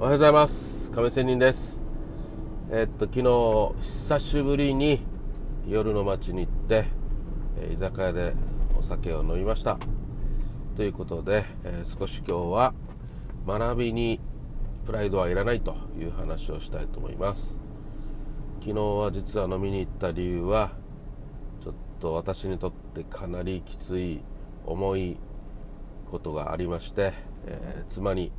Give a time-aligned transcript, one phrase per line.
[0.00, 0.90] おはようございます。
[0.92, 1.78] 亀仙人です。
[2.70, 5.02] えっと昨日久しぶりに
[5.68, 6.86] 夜の街に行って
[7.58, 8.32] え居酒屋で
[8.78, 9.76] お酒を飲みました。
[10.74, 12.72] ということで、えー、少し今日は
[13.46, 14.20] 学びに
[14.86, 17.58] プライドはいらないという話をしたいと思います。
[18.60, 20.70] 昨日は実は飲みに行った理由は
[21.62, 24.22] ちょっと私にとってかなりきつい
[24.64, 25.18] 重い
[26.10, 27.12] ことがありまして、
[27.44, 28.32] えー、妻に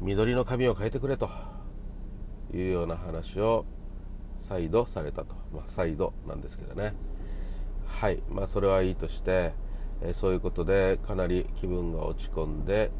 [0.00, 1.28] 緑の髪を変えてくれと。
[2.54, 3.64] いうような話を
[4.38, 6.94] 再度されたと、まあ、再度なんですけどね。
[7.86, 8.22] はい。
[8.28, 9.52] まあそれはいいとして、
[10.02, 12.90] え、そういうことでかなり気分が落ち込んで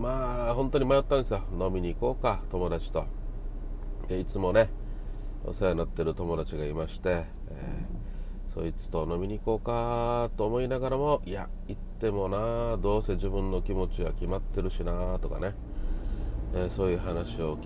[0.00, 1.42] まあ本当に迷ったんですよ。
[1.58, 2.40] 飲みに行こうか。
[2.50, 3.06] 友達と。
[4.08, 4.68] でいつもね
[5.44, 15.54] お世話になってる友達がいまして、えー、そいつと飲みに行こうかと思いながらもいや行ってもなどうせ自分の気持ちは決まってるしなとかね。
[16.54, 17.58] えー、そういう話を、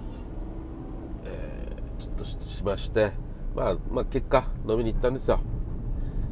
[1.24, 3.12] えー、ちょっとしまして、
[3.54, 5.40] まあ、まあ、結果飲みに行ったんですよ。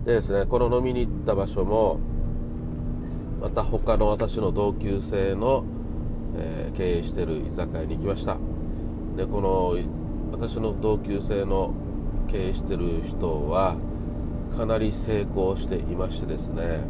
[0.05, 1.98] でですねこの飲みに行った場所も
[3.41, 5.65] また他の私の同級生の、
[6.37, 8.37] えー、経営してる居酒屋に行きました。
[9.17, 9.77] でこの
[10.33, 11.75] 私の同級生の
[12.29, 13.77] 経営してる人は
[14.57, 16.81] かなり成功していましてですね、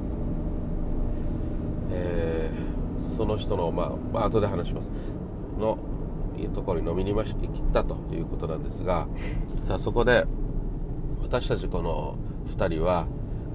[1.91, 4.91] えー、その人の、まあ、まあ後で話します。
[5.59, 5.79] の
[6.55, 9.07] ところに飲みにまし行ったということなんですが
[9.47, 10.25] さあそこで
[11.23, 12.17] 私たちこの
[12.57, 13.07] 2人は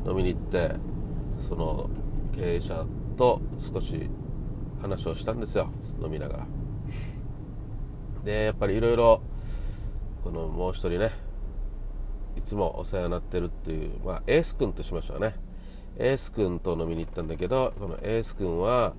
[0.06, 0.76] 飲みに行って
[1.48, 1.90] その
[2.34, 2.86] 経営者
[3.18, 4.10] と少し
[4.82, 5.70] 話をしたんですよ
[6.02, 6.48] 飲みながら。
[8.26, 9.22] でやっぱりいろいろ
[10.24, 11.12] このもう一人ね
[12.36, 15.36] いつもお世話になってるっていう、まあ、エース君としましょうね。
[15.98, 18.94] エース君と飲みに行ったんだけどこのエース君は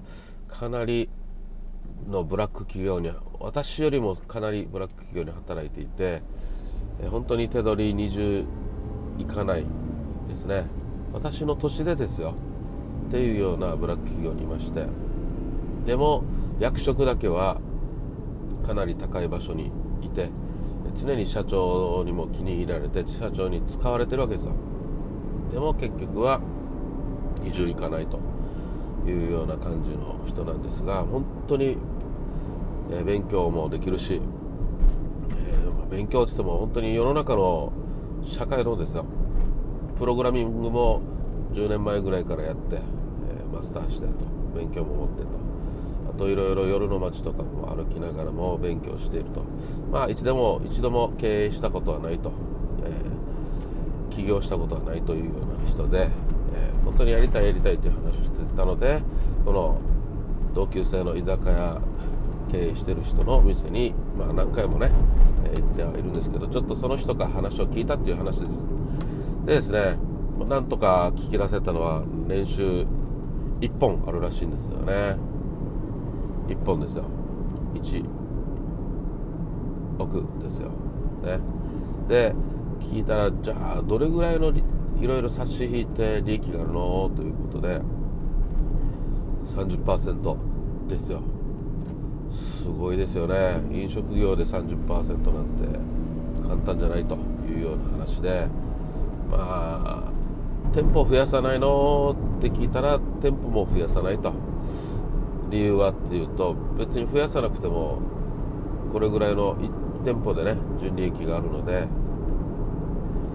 [0.47, 1.09] かなり
[2.09, 6.21] のブラック企業に私よりもかなりブラック企業に働いていて
[7.11, 8.45] 本当に手取り20
[9.19, 9.67] いかない
[10.29, 10.67] ですね。
[11.13, 12.35] 私の年でですよ。
[13.09, 14.87] っていうようなブラック企業にいまして。
[15.85, 16.25] でも
[16.61, 17.61] 役職だけは
[18.65, 19.71] かなり高い場所に
[20.01, 20.31] いて
[20.97, 24.53] 常に社長にも気に入られて社長に使われてるわけですよ。
[25.53, 26.41] でも結局は
[27.43, 28.32] 20いかないと。
[29.11, 31.77] いうような感じの人なんですが本当に、
[32.91, 34.21] え、勉強もできるし、
[35.31, 37.73] えー、勉強って言っても本当に世の中の
[38.25, 39.05] 社会のですよ。
[39.99, 41.01] プログラミングも
[41.53, 42.81] 10年前ぐらいからやって、え、
[43.55, 45.29] マスターしてと勉強も持ってと
[46.15, 49.45] あといろいろ夜の街とかも歩きながらも勉強していると。
[49.91, 52.33] まあ一度も一度も経営したことはないと、
[52.85, 56.09] えー、起業したことはないというような人で、
[56.55, 59.03] えー、本当にやりたいやりたいという話をしてたので
[59.45, 59.81] この
[60.55, 61.81] 同級生の居酒屋
[62.51, 64.91] 経営してる人のお店に、まあ、何回もね、
[65.45, 68.63] えー、行ってはいるんですけどちょっとその人から話を聞いたっていう話です。
[69.47, 69.97] でですね
[70.49, 72.87] なんとか聞き出せたのは年収
[73.61, 75.17] 1本あるらしいんですよね。
[76.49, 77.05] 1本ですよ。
[77.75, 78.05] 1
[79.99, 80.69] 億ですよ。
[81.23, 81.39] ね。
[82.09, 82.35] で
[82.81, 84.53] 聞いたらじゃあどれぐらいの
[85.03, 87.81] いろいろ差し引いて利益があるのということで
[89.57, 90.37] 30%
[90.87, 91.21] ですよ。
[92.33, 93.61] すごいですよね。
[93.73, 97.17] 飲食業で30%なんて簡単じゃないと
[97.49, 98.47] いうような話で
[99.29, 100.13] まあ
[100.73, 104.33] 店舗増やさないのって聞いたら店舗も増やさないと。
[105.51, 107.99] 理由はっていうと別に増やさなくても
[108.93, 111.89] これぐらいの1店舗でね純利益があるので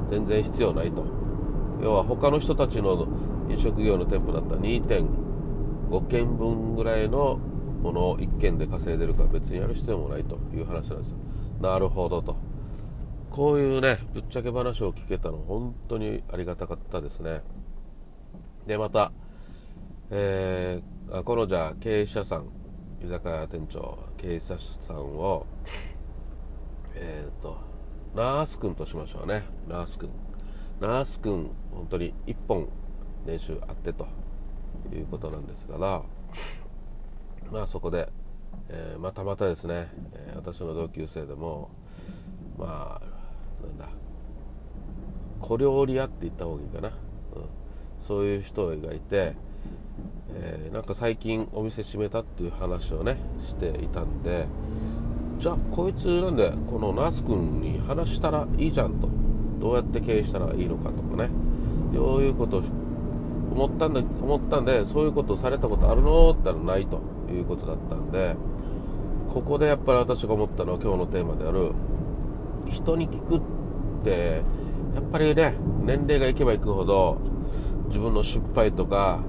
[0.10, 1.17] 全然必要ないと。
[1.82, 3.08] 要は他の人たちの
[3.50, 7.40] 飲食業の店舗だったら2.5件分ぐらいの
[7.82, 11.18] ものを1件で稼いでるから別にやる必要もないという話なんですよ。
[11.62, 12.36] なるほどと。
[13.30, 17.42] こういうねぶっちゃけ話を聞けたの本当にありがたかったですね。
[18.66, 19.12] でまた、
[20.10, 22.50] えー、このじゃあ経営者さん
[23.04, 25.46] 居酒屋店長経営者さんを
[26.96, 27.58] えっ、ー、と
[28.16, 29.44] ナース君としましょうね。
[29.68, 30.10] ナース君。
[30.80, 32.68] ナース君本当に1本
[33.26, 34.08] 練習あってと
[34.94, 36.04] いうことなんですが
[37.52, 38.10] まあそこで、
[38.70, 41.70] えー、またまたですね、えー、私の同級生でも
[42.58, 43.90] まあなんだ
[45.40, 46.94] 小料理屋って言った方がいいかな、うん、
[48.06, 49.34] そういう人がいて、
[50.36, 54.46] えー、なんか最近お店閉めたっていう話をねしていたんで
[55.40, 59.08] じゃあこいつなんでこのナース君に話したらいいじゃんと
[59.60, 61.30] どうやって経営したらいいのかとかね。
[61.94, 62.64] そういうことを
[63.52, 67.02] 思ったんで思ったんでそういうことをされたことあるのって言ったらないと
[67.32, 68.36] いうことだったんで
[69.34, 71.72] ここでやっぱり私が思ったのは今日のテーマである
[72.70, 73.42] 人に聞くっ
[74.04, 74.42] て
[74.94, 77.18] やっぱりね年齢がいけばいくほど
[77.88, 79.20] 自分の失敗とか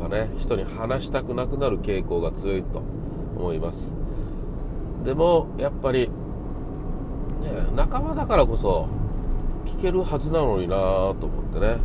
[0.00, 2.82] はね人に話したくなくなる傾向が強いと
[3.36, 3.94] 思います。
[5.04, 6.12] でもやっぱり、ね、
[7.76, 8.88] 仲間だからこそ
[9.64, 11.76] 聞けるはずなのになと思ってね、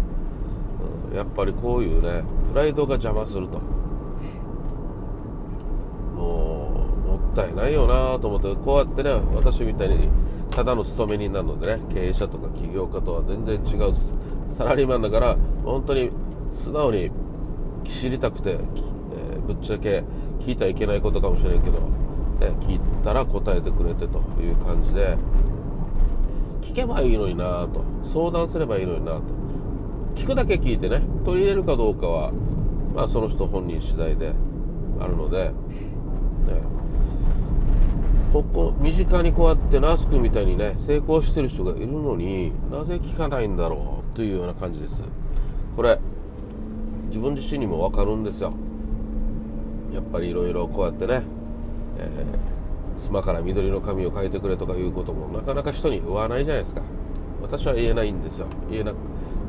[1.09, 3.59] うん、やっぱりこういうねプライドが邪魔すると。
[6.15, 10.09] もうもったいないよなと思ってこうやってね私みたいに
[10.51, 13.93] ただの勤め人なのでね経営者とか起業家とは全然違う。
[14.57, 16.09] サラリーマンだから本当に
[16.57, 17.09] 素直に
[17.85, 20.03] 知りたくて、えー、ぶっちゃけ
[20.41, 25.17] 聞いたらいけないことかもしれんけど、ね、聞いたら答えてくれてという感じで
[26.69, 27.83] 聞けばいいのになと。
[28.03, 29.21] 相談すればいいのになと。
[30.13, 32.31] 聞くだけ聞いてね取り入れるかどうかは、
[32.93, 34.33] まあ、その人本人次第で
[34.99, 35.53] あるので、ね、
[38.31, 44.95] ここ身近にこうやってナス君みたいにね成功してる人がいるのになぜ聞かないんだろうというような感じです。
[45.75, 45.97] これ
[47.07, 48.53] 自分自身にも分かるんですよ。
[49.91, 51.23] やっぱりいろいろこうやってね、
[51.97, 56.81] えー、スマから緑の髪を描いてくれとかいうこともなかなか人に言わないじゃないですか。
[57.41, 58.47] 私は言えないんですよ。
[58.69, 58.93] 言えな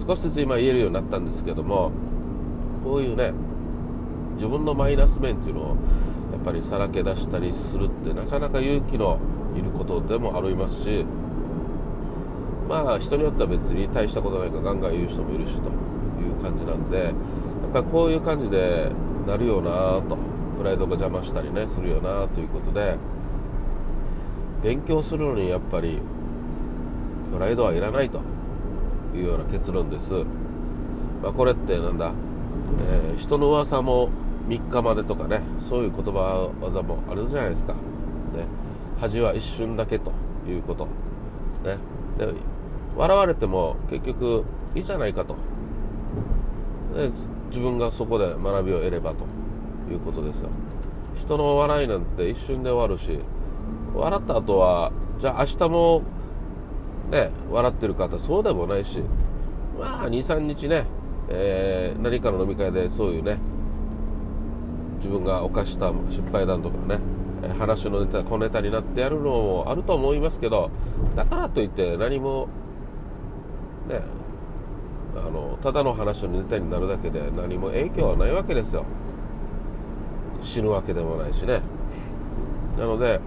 [0.07, 1.91] 少しずつ今言えるようになったんですけども
[2.83, 3.33] こういうね
[4.37, 5.67] 自分のマイナス面っていうのを
[6.33, 9.19] やっぱりさらけ出したりするってなかなか勇気の
[9.55, 11.05] いることでもありますし
[12.69, 17.13] まあ人によっては別に大したことないからガンガン言う人もいるしという感じなんでやっ
[17.73, 18.89] ぱりこういう感じで
[19.27, 20.17] なるよなと
[20.57, 22.97] プライドが邪魔したりねするよなということで
[24.63, 25.99] 勉強するのにやっぱり
[27.33, 28.21] プライドはいらないと。
[29.15, 30.13] いうような結論です、
[31.23, 32.13] まあ、これってなんだ、
[32.91, 34.11] えー、人の噂も
[34.49, 37.79] 3日までとかねそういう言葉技もあるじゃないですか、ね、
[39.01, 40.13] 恥は一瞬だけと
[40.47, 41.79] いうこと、ね、
[42.19, 42.33] で
[42.97, 45.37] 笑われても結局いいじゃないかと。
[46.95, 47.09] で
[47.49, 49.25] 自分がそこで学びを得ればと
[49.93, 50.49] いうことですよ。
[51.17, 53.19] 人の笑いなんて一瞬で終わるし
[53.95, 56.03] 笑った後はじゃあ明日も
[57.11, 59.03] ね笑ってる方そうでもないし
[59.79, 60.85] まあ23日ね、
[61.29, 63.39] えー、何かの飲み会でそういうね
[64.97, 66.99] 自分が犯した失敗談とかね
[67.59, 70.71] 話のネタ小ネタになってやるのもあると思いますけど
[71.17, 72.49] だからといって何も
[73.89, 74.01] ね
[75.17, 78.85] あのただの話のネタになるだけで何も影響はないわけですよ。
[80.41, 81.61] 死ぬわけでもないしね。
[82.79, 83.21] なので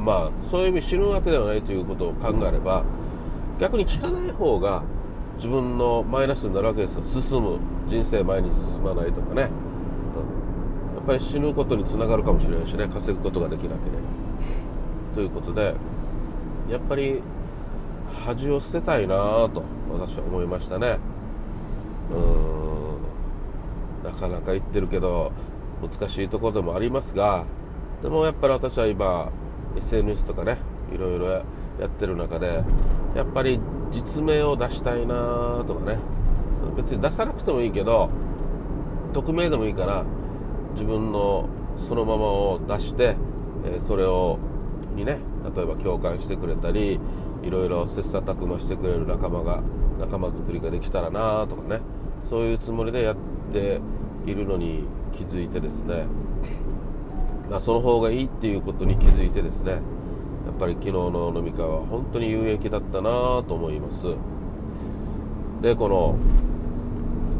[0.00, 2.84] まあそういう意味死ぬわけではないということを考えれば
[3.58, 4.82] 逆に聞かない方が
[5.36, 7.58] 自分のマイナスになるわけですよ進む。
[7.86, 9.42] 人生前に進まないとかね。
[9.42, 12.88] うん、やっぱり死ぬことにつながるかもしれないしね。
[12.88, 13.80] 稼ぐことができなければ
[15.14, 15.74] ということで
[16.70, 17.22] やっぱり
[18.24, 20.98] 恥を捨てたいなと私は思いましたね。
[22.10, 22.56] うん。
[24.04, 25.32] なかなか言ってるけど
[25.82, 27.44] 難しいところでもありますが
[28.02, 29.30] でもやっぱり私は今
[29.76, 30.58] SNS とかね
[30.92, 31.42] いろいろや
[31.86, 32.62] ってる中で
[33.14, 35.98] やっぱり実名を出したいなとかね。
[36.76, 38.10] 別に出さなくてもいいけど
[39.12, 40.04] 匿名でもいいから
[40.72, 43.16] 自分のそのままを出して、
[43.66, 44.38] えそれを
[44.94, 45.20] にね
[45.54, 46.98] 例えば共感してくれたり
[47.42, 49.62] いろいろ切磋琢磨してくれる仲間が
[49.98, 51.80] 仲間作りができたらなとかね。
[52.28, 53.16] そういうつもりでやっ
[53.52, 53.80] て
[54.26, 56.04] いるのに気づいてですね、
[57.50, 59.80] まあ、その方がいいっていうことに気づいてですねやっ
[60.58, 63.10] ぱり昨日の飲み会は本当に有益だったな
[63.46, 64.06] と思います。
[65.62, 66.16] でこの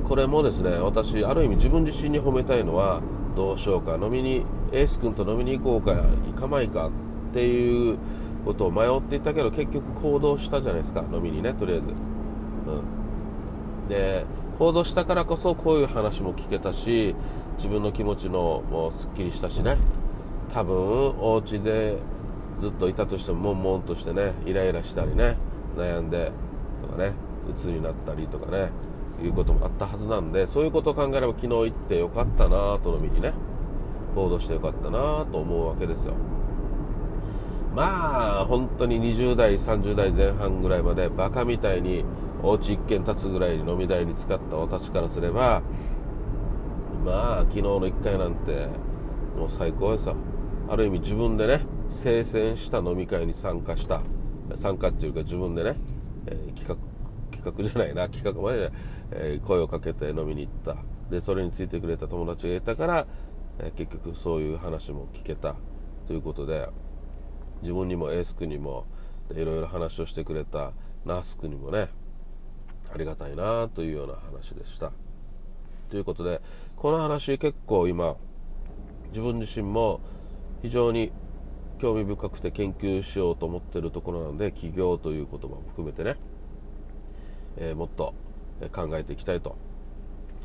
[0.09, 3.01] これもですね私ある意味自分自身に褒めたいのは
[3.35, 6.91] どうしようか飲みにエース君と飲みに行こうか行かないかっ
[7.33, 7.99] ていう
[8.45, 14.25] ことを迷っていたけど結局行動したじゃないですか飲みにねとりあえず、うん、で
[14.59, 17.15] 行動したからこそこういう話も聞けたし
[17.57, 19.77] 自分の気持ちのもうすっきりしたしね。
[20.53, 20.77] 多分
[21.19, 21.99] お家で
[22.61, 25.37] ずっといたとしても悶々としてねイライラしたりね
[25.77, 26.33] 悩んで
[26.83, 27.13] とかね
[27.49, 28.71] 鬱になったりとかね
[29.23, 33.33] いうこともあったはずなんでそういうことを考えれば昨日行ってよかったなと飲みにね
[34.15, 36.15] 行動してよかったなと思うわけですよ。
[37.75, 42.05] まあ本当に20代30代前半ぐらいまでバカみたいに
[42.43, 45.63] お家一軒立つぐらいに飲み代に使った私からすれば
[47.07, 48.67] まあ昨日の1回なんて
[49.37, 50.17] もう最高ですよ
[50.69, 54.03] ある意味自分でね精選した飲み会に参加した。
[54.57, 55.77] 参加っていうか自分でね、
[56.27, 56.77] えー、企画
[57.31, 58.09] 企画じゃないな。
[58.09, 58.73] 企画まで、
[59.13, 60.77] えー、声をかけて飲みに行った。
[61.09, 63.07] でそれについてくれた友達がいたから、
[63.61, 65.55] えー、結局そういう話も聞けた。
[66.07, 66.69] ということで
[67.63, 68.87] 自分にもエース君にも
[69.31, 70.73] いろいろ話をしてくれた。
[71.05, 71.89] ナース君にもね
[72.93, 74.91] ありがたいなというような話でした。
[75.89, 76.41] ということで
[76.77, 78.17] この話結構今
[79.09, 80.01] 自分自身も
[80.61, 81.11] 非常に
[81.79, 86.17] 興味深くて研究しようと思ってるところなので起業という言葉も含めてね、
[87.57, 88.15] えー、もっと
[88.73, 89.57] 考えていきたいと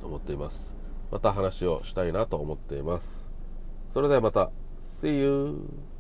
[0.04, 0.74] 思っています。
[1.12, 3.28] また話をしたいなと思っています。
[3.94, 4.52] それではまた。
[5.02, 5.91] See you!